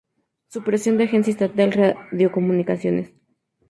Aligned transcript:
Supresión 0.47 0.97
de 0.97 1.03
la 1.03 1.09
Agencia 1.11 1.29
Estatal 1.29 1.55
de 1.69 1.93
Radiocomunicaciones. 2.09 3.11